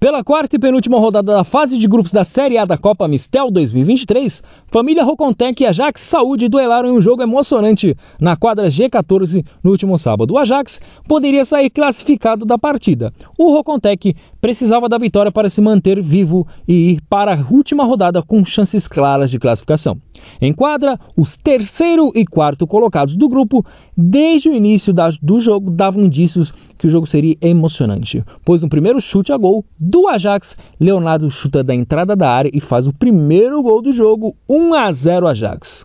Pela 0.00 0.24
quarta 0.24 0.56
e 0.56 0.58
penúltima 0.58 0.98
rodada 0.98 1.34
da 1.34 1.44
fase 1.44 1.76
de 1.76 1.86
grupos 1.86 2.10
da 2.10 2.24
Série 2.24 2.56
A 2.56 2.64
da 2.64 2.78
Copa 2.78 3.06
Mistel 3.06 3.50
2023, 3.50 4.42
família 4.68 5.04
Rocontec 5.04 5.62
e 5.62 5.66
Ajax 5.66 6.00
Saúde 6.00 6.48
duelaram 6.48 6.88
em 6.88 6.92
um 6.92 7.02
jogo 7.02 7.22
emocionante 7.22 7.94
na 8.18 8.34
quadra 8.34 8.68
G14 8.68 9.44
no 9.62 9.70
último 9.70 9.98
sábado. 9.98 10.32
O 10.32 10.38
Ajax 10.38 10.80
poderia 11.06 11.44
sair 11.44 11.68
classificado 11.68 12.46
da 12.46 12.56
partida. 12.56 13.12
O 13.36 13.52
Rocontec 13.52 14.16
precisava 14.40 14.88
da 14.88 14.96
vitória 14.96 15.30
para 15.30 15.50
se 15.50 15.60
manter 15.60 16.00
vivo 16.00 16.46
e 16.66 16.92
ir 16.92 17.02
para 17.02 17.34
a 17.34 17.52
última 17.52 17.84
rodada 17.84 18.22
com 18.22 18.42
chances 18.42 18.88
claras 18.88 19.30
de 19.30 19.38
classificação. 19.38 19.98
Em 20.40 20.54
quadra, 20.54 20.98
os 21.14 21.36
terceiro 21.36 22.10
e 22.14 22.24
quarto 22.24 22.66
colocados 22.66 23.16
do 23.16 23.28
grupo, 23.28 23.62
desde 23.94 24.48
o 24.48 24.54
início 24.54 24.94
do 25.20 25.38
jogo, 25.40 25.70
davam 25.70 26.04
indícios 26.04 26.54
que 26.78 26.86
o 26.86 26.90
jogo 26.90 27.06
seria 27.06 27.36
emocionante, 27.42 28.24
pois 28.46 28.62
no 28.62 28.68
primeiro 28.70 28.98
chute 28.98 29.30
a 29.30 29.36
gol 29.36 29.62
do 29.90 30.06
Ajax, 30.06 30.56
Leonardo 30.78 31.28
chuta 31.28 31.64
da 31.64 31.74
entrada 31.74 32.14
da 32.14 32.30
área 32.30 32.50
e 32.54 32.60
faz 32.60 32.86
o 32.86 32.92
primeiro 32.92 33.60
gol 33.60 33.82
do 33.82 33.92
jogo, 33.92 34.36
1 34.48 34.74
a 34.74 34.92
0 34.92 35.26
Ajax. 35.26 35.84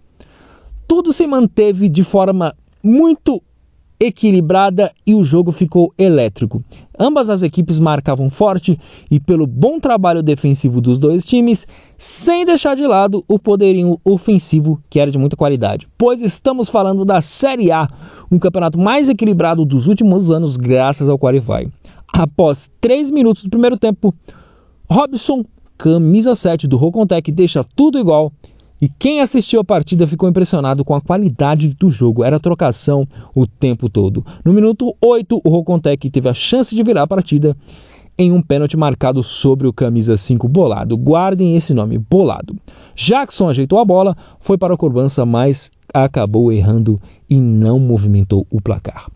Tudo 0.88 1.12
se 1.12 1.26
manteve 1.26 1.90
de 1.90 2.04
forma 2.04 2.54
muito 2.84 3.42
equilibrada 4.00 4.92
e 5.08 5.16
o 5.16 5.24
jogo 5.24 5.52
ficou 5.52 5.92
elétrico. 5.98 6.64
Ambas 7.00 7.32
as 7.32 7.42
equipes 7.42 7.80
marcavam 7.80 8.30
forte 8.30 8.80
e 9.10 9.20
pelo 9.20 9.48
bom 9.48 9.80
trabalho 9.80 10.22
defensivo 10.22 10.80
dos 10.80 11.00
dois 11.00 11.26
times, 11.26 11.68
sem 11.98 12.46
deixar 12.46 12.76
de 12.76 12.86
lado 12.86 13.26
o 13.28 13.40
poderio 13.40 14.00
ofensivo 14.06 14.80
que 14.88 15.00
era 15.00 15.10
de 15.10 15.18
muita 15.18 15.36
qualidade. 15.36 15.88
Pois 15.98 16.22
estamos 16.22 16.70
falando 16.70 17.04
da 17.04 17.22
Série 17.22 17.72
A, 17.72 17.90
um 18.32 18.38
campeonato 18.38 18.78
mais 18.78 19.10
equilibrado 19.10 19.66
dos 19.66 19.88
últimos 19.88 20.30
anos 20.30 20.58
graças 20.58 21.10
ao 21.10 21.18
Qualify. 21.18 21.68
Após 22.18 22.72
3 22.80 23.12
minutos 23.12 23.44
do 23.44 23.50
primeiro 23.50 23.78
tempo, 23.78 24.16
Robson, 24.90 25.44
camisa 25.78 26.34
7 26.34 26.66
do 26.66 26.78
Rocontec, 26.78 27.30
deixa 27.30 27.62
tudo 27.76 28.00
igual 28.00 28.32
e 28.82 28.88
quem 28.88 29.20
assistiu 29.20 29.60
a 29.60 29.66
partida 29.66 30.08
ficou 30.08 30.30
impressionado 30.30 30.86
com 30.86 30.96
a 30.96 31.02
qualidade 31.02 31.68
do 31.78 31.90
jogo. 31.90 32.24
Era 32.24 32.40
trocação 32.40 33.06
o 33.36 33.46
tempo 33.46 33.90
todo. 33.90 34.26
No 34.46 34.54
minuto 34.54 34.96
8, 35.02 35.42
o 35.44 35.50
Rocontec 35.50 36.10
teve 36.10 36.30
a 36.30 36.34
chance 36.34 36.74
de 36.74 36.84
virar 36.84 37.04
a 37.04 37.08
partida 37.08 37.54
em 38.18 38.32
um 38.32 38.42
pênalti 38.42 38.78
marcado 38.78 39.22
sobre 39.22 39.68
o 39.68 39.74
camisa 39.74 40.16
5 40.16 40.48
Bolado. 40.48 40.96
Guardem 40.96 41.58
esse 41.58 41.74
nome, 41.74 41.98
Bolado. 41.98 42.56
Jackson 42.96 43.50
ajeitou 43.50 43.78
a 43.78 43.84
bola, 43.84 44.16
foi 44.40 44.58
para 44.58 44.74
a 44.74 44.78
cobrança, 44.78 45.26
mas 45.26 45.70
acabou 45.94 46.50
errando 46.50 46.98
e 47.30 47.36
não 47.36 47.78
movimentou 47.78 48.48
o 48.50 48.62
placar. 48.62 49.08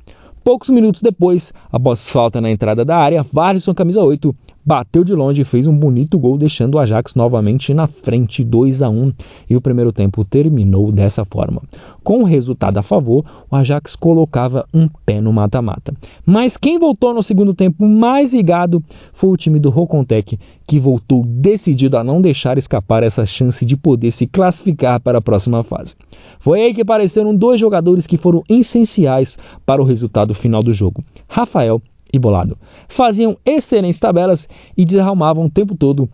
Poucos 0.43 0.69
minutos 0.69 1.01
depois, 1.01 1.53
após 1.71 2.09
falta 2.09 2.39
na 2.39 2.49
entrada 2.49 2.85
da 2.85 2.97
área, 2.97 3.23
Varison, 3.23 3.73
camisa 3.73 4.01
8, 4.01 4.33
bateu 4.65 5.03
de 5.03 5.13
longe 5.13 5.41
e 5.41 5.45
fez 5.45 5.67
um 5.67 5.75
bonito 5.75 6.17
gol, 6.17 6.37
deixando 6.37 6.75
o 6.75 6.79
Ajax 6.79 7.15
novamente 7.15 7.73
na 7.73 7.87
frente 7.87 8.43
2 8.43 8.81
a 8.81 8.89
1 8.89 9.11
e 9.49 9.55
o 9.55 9.61
primeiro 9.61 9.91
tempo 9.91 10.23
terminou 10.23 10.91
dessa 10.91 11.25
forma. 11.25 11.61
Com 12.03 12.21
o 12.21 12.23
resultado 12.23 12.77
a 12.77 12.83
favor, 12.83 13.25
o 13.49 13.55
Ajax 13.55 13.95
colocava 13.95 14.65
um 14.73 14.87
pé 15.05 15.19
no 15.19 15.33
mata-mata. 15.33 15.93
Mas 16.25 16.55
quem 16.55 16.79
voltou 16.79 17.13
no 17.13 17.23
segundo 17.23 17.53
tempo 17.53 17.85
mais 17.87 18.33
ligado 18.33 18.83
foi 19.11 19.29
o 19.31 19.37
time 19.37 19.59
do 19.59 19.69
Rocontec, 19.69 20.39
que 20.69 20.77
voltou 20.77 21.25
decidido 21.25 21.97
a 21.97 22.03
não 22.03 22.21
deixar 22.21 22.55
escapar 22.55 23.01
essa 23.01 23.25
chance 23.25 23.65
de 23.65 23.75
poder 23.75 24.11
se 24.11 24.27
classificar 24.27 24.99
para 24.99 25.17
a 25.17 25.21
próxima 25.21 25.63
fase. 25.63 25.95
Foi 26.37 26.61
aí 26.61 26.75
que 26.75 26.81
apareceram 26.81 27.35
dois 27.35 27.59
jogadores 27.59 28.05
que 28.05 28.17
foram 28.17 28.43
essenciais 28.47 29.35
para 29.65 29.81
o 29.81 29.83
resultado 29.83 30.35
final 30.35 30.61
do 30.61 30.71
jogo: 30.71 31.03
Rafael 31.27 31.81
e 32.13 32.19
Bolado. 32.19 32.55
Faziam 32.87 33.35
excelentes 33.43 33.99
tabelas 33.99 34.47
e 34.77 34.85
desarrumavam 34.85 35.45
o 35.45 35.49
tempo 35.49 35.75
todo 35.75 36.07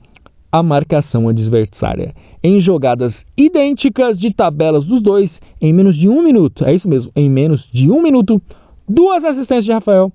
a 0.49 0.63
marcação 0.63 1.27
adversária. 1.27 2.15
Em 2.41 2.57
jogadas 2.57 3.25
idênticas 3.35 4.17
de 4.17 4.33
tabelas 4.33 4.85
dos 4.85 5.01
dois, 5.01 5.41
em 5.59 5.73
menos 5.73 5.97
de 5.97 6.07
um 6.07 6.23
minuto, 6.23 6.63
é 6.63 6.73
isso 6.73 6.87
mesmo, 6.87 7.11
em 7.13 7.29
menos 7.29 7.69
de 7.69 7.91
um 7.91 8.01
minuto, 8.01 8.41
duas 8.87 9.25
assistências 9.25 9.65
de 9.65 9.73
Rafael, 9.73 10.13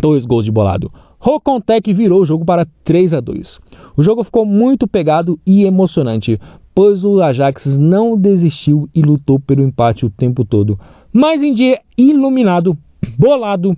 dois 0.00 0.24
gols 0.24 0.46
de 0.46 0.50
Bolado. 0.50 0.90
Rocontec 1.24 1.92
virou 1.92 2.22
o 2.22 2.24
jogo 2.24 2.44
para 2.44 2.66
3 2.82 3.14
a 3.14 3.20
2. 3.20 3.60
O 3.96 4.02
jogo 4.02 4.24
ficou 4.24 4.44
muito 4.44 4.88
pegado 4.88 5.38
e 5.46 5.62
emocionante, 5.62 6.36
pois 6.74 7.04
o 7.04 7.22
Ajax 7.22 7.78
não 7.78 8.16
desistiu 8.18 8.88
e 8.92 9.00
lutou 9.00 9.38
pelo 9.38 9.62
empate 9.62 10.04
o 10.04 10.10
tempo 10.10 10.44
todo. 10.44 10.76
Mas 11.12 11.40
em 11.40 11.54
dia 11.54 11.80
iluminado, 11.96 12.76
bolado, 13.16 13.76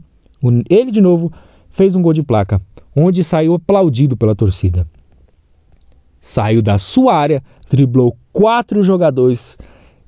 ele 0.70 0.90
de 0.90 1.02
novo 1.02 1.30
fez 1.68 1.94
um 1.94 2.00
gol 2.00 2.14
de 2.14 2.22
placa, 2.22 2.58
onde 2.96 3.22
saiu 3.22 3.52
aplaudido 3.52 4.16
pela 4.16 4.34
torcida. 4.34 4.88
Saiu 6.18 6.62
da 6.62 6.78
sua 6.78 7.14
área, 7.14 7.42
driblou 7.68 8.16
quatro 8.32 8.82
jogadores 8.82 9.58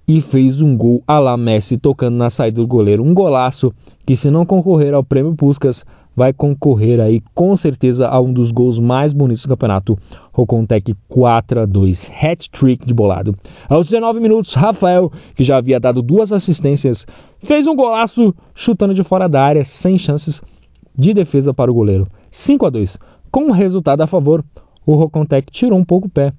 e 0.06 0.20
fez 0.20 0.62
um 0.62 0.76
gol 0.76 1.02
a 1.06 1.18
la 1.18 1.36
Messi 1.36 1.76
tocando 1.76 2.16
na 2.16 2.30
saída 2.30 2.60
do 2.60 2.66
goleiro. 2.66 3.02
Um 3.02 3.12
golaço 3.12 3.72
que 4.06 4.14
se 4.14 4.30
não 4.30 4.46
concorrer 4.46 4.94
ao 4.94 5.02
prêmio 5.02 5.34
Puskas, 5.34 5.84
vai 6.14 6.32
concorrer 6.32 7.00
aí 7.00 7.20
com 7.34 7.54
certeza 7.56 8.08
a 8.08 8.20
um 8.20 8.32
dos 8.32 8.50
gols 8.50 8.78
mais 8.78 9.12
bonitos 9.12 9.42
do 9.42 9.48
campeonato. 9.48 9.98
Rocontec 10.32 10.94
4 11.08 11.60
a 11.60 11.66
2, 11.66 12.10
hat-trick 12.22 12.86
de 12.86 12.94
bolado. 12.94 13.36
Aos 13.68 13.86
19 13.86 14.20
minutos, 14.20 14.54
Rafael, 14.54 15.12
que 15.34 15.44
já 15.44 15.58
havia 15.58 15.78
dado 15.78 16.00
duas 16.00 16.32
assistências, 16.32 17.06
fez 17.38 17.66
um 17.66 17.74
golaço 17.74 18.34
chutando 18.54 18.94
de 18.94 19.02
fora 19.02 19.28
da 19.28 19.42
área, 19.42 19.64
sem 19.64 19.98
chances 19.98 20.40
de 20.96 21.12
defesa 21.12 21.52
para 21.52 21.70
o 21.70 21.74
goleiro. 21.74 22.06
5 22.30 22.64
a 22.64 22.70
2. 22.70 22.98
Com 23.30 23.50
o 23.50 23.52
resultado 23.52 24.00
a 24.00 24.06
favor, 24.06 24.42
o 24.86 24.94
Rocontec 24.94 25.50
tirou 25.50 25.78
um 25.78 25.84
pouco 25.84 26.06
o 26.06 26.10
pé, 26.10 26.32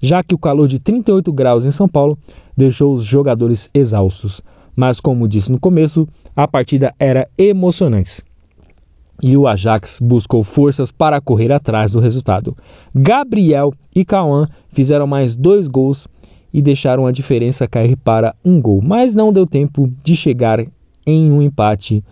já 0.00 0.22
que 0.22 0.34
o 0.34 0.38
calor 0.38 0.68
de 0.68 0.78
38 0.78 1.32
graus 1.32 1.64
em 1.64 1.70
São 1.70 1.88
Paulo 1.88 2.16
deixou 2.56 2.92
os 2.92 3.04
jogadores 3.04 3.70
exaustos. 3.72 4.40
Mas 4.76 5.00
como 5.00 5.28
disse 5.28 5.52
no 5.52 5.60
começo, 5.60 6.08
a 6.34 6.48
partida 6.48 6.94
era 6.98 7.28
emocionante 7.38 8.22
e 9.22 9.36
o 9.36 9.46
Ajax 9.46 10.00
buscou 10.02 10.42
forças 10.42 10.90
para 10.90 11.20
correr 11.20 11.52
atrás 11.52 11.92
do 11.92 12.00
resultado. 12.00 12.56
Gabriel 12.94 13.72
e 13.94 14.04
Cauã 14.04 14.48
fizeram 14.70 15.06
mais 15.06 15.34
dois 15.34 15.68
gols 15.68 16.08
e 16.52 16.62
deixaram 16.62 17.06
a 17.06 17.12
diferença 17.12 17.66
cair 17.66 17.96
para 17.96 18.34
um 18.44 18.60
gol, 18.60 18.80
mas 18.82 19.14
não 19.14 19.32
deu 19.32 19.46
tempo 19.46 19.90
de 20.02 20.14
chegar 20.14 20.64
em 21.06 21.32
um 21.32 21.42
empate 21.42 22.02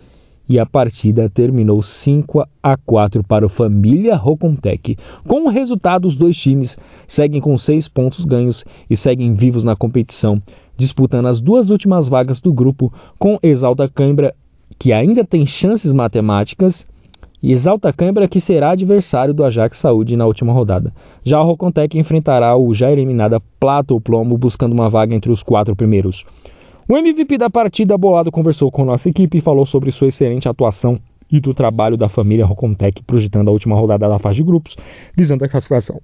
e 0.53 0.59
a 0.59 0.67
partida 0.67 1.27
terminou 1.27 1.81
5 1.81 2.47
a 2.61 2.77
4 2.77 3.23
para 3.23 3.43
o 3.43 3.49
Família 3.49 4.15
Rocontec. 4.15 4.95
Com 5.27 5.47
o 5.47 5.49
resultado, 5.49 6.07
os 6.07 6.15
dois 6.15 6.37
times 6.37 6.77
seguem 7.07 7.41
com 7.41 7.57
seis 7.57 7.87
pontos 7.87 8.23
ganhos 8.23 8.63
e 8.87 8.95
seguem 8.95 9.33
vivos 9.33 9.63
na 9.63 9.75
competição, 9.75 10.39
disputando 10.77 11.25
as 11.25 11.41
duas 11.41 11.71
últimas 11.71 12.07
vagas 12.07 12.39
do 12.39 12.53
grupo 12.53 12.93
com 13.17 13.39
Exalta 13.41 13.89
Cãibra, 13.89 14.35
que 14.77 14.93
ainda 14.93 15.25
tem 15.25 15.43
chances 15.43 15.91
matemáticas, 15.91 16.85
e 17.41 17.51
Exalta 17.51 17.91
Câmara, 17.91 18.27
que 18.27 18.39
será 18.39 18.69
adversário 18.73 19.33
do 19.33 19.43
Ajax 19.43 19.79
Saúde 19.79 20.15
na 20.15 20.27
última 20.27 20.53
rodada. 20.53 20.93
Já 21.23 21.41
o 21.41 21.45
Rocontec 21.45 21.97
enfrentará 21.97 22.55
o 22.55 22.75
já 22.75 22.91
eliminado 22.91 23.41
Plato 23.59 23.99
Plomo, 23.99 24.37
buscando 24.37 24.73
uma 24.73 24.87
vaga 24.87 25.15
entre 25.15 25.31
os 25.31 25.41
quatro 25.41 25.75
primeiros. 25.75 26.23
O 26.87 26.97
MVP 26.97 27.37
da 27.37 27.49
partida, 27.49 27.97
Bolado, 27.97 28.29
conversou 28.29 28.69
com 28.69 28.83
nossa 28.83 29.09
equipe 29.09 29.37
e 29.37 29.41
falou 29.41 29.65
sobre 29.65 29.89
sua 29.89 30.09
excelente 30.09 30.49
atuação 30.49 30.99
e 31.31 31.39
do 31.39 31.53
trabalho 31.53 31.95
da 31.95 32.09
família 32.09 32.45
Rocontec 32.45 33.01
projetando 33.03 33.47
a 33.47 33.51
última 33.51 33.75
rodada 33.75 34.09
da 34.09 34.19
fase 34.19 34.37
de 34.37 34.43
grupos, 34.43 34.75
visando 35.15 35.45
a 35.45 35.49
classificação. 35.49 36.01